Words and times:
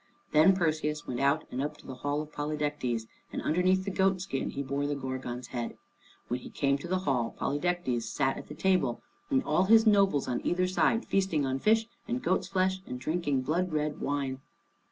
Then 0.31 0.55
Perseus 0.55 1.05
went 1.05 1.19
out 1.19 1.43
and 1.51 1.61
up 1.61 1.77
to 1.77 1.85
the 1.85 1.93
hall 1.93 2.23
of 2.23 2.31
Polydectes, 2.31 3.05
and 3.31 3.39
underneath 3.43 3.85
the 3.85 3.91
goat 3.91 4.19
skin 4.19 4.49
he 4.49 4.63
bore 4.63 4.87
the 4.87 4.95
Gorgon's 4.95 5.49
head. 5.49 5.77
When 6.27 6.39
he 6.39 6.49
came 6.49 6.79
to 6.79 6.87
the 6.87 6.97
hall, 7.01 7.35
Polydectes 7.37 8.01
sat 8.09 8.35
at 8.35 8.47
the 8.47 8.55
table, 8.55 9.03
and 9.29 9.43
all 9.43 9.65
his 9.65 9.85
nobles 9.85 10.27
on 10.27 10.43
either 10.43 10.65
side, 10.65 11.05
feasting 11.05 11.45
on 11.45 11.59
fish 11.59 11.85
and 12.07 12.19
goats' 12.19 12.47
flesh, 12.47 12.81
and 12.87 12.99
drinking 12.99 13.43
blood 13.43 13.71
red 13.73 13.99
wine. 14.01 14.39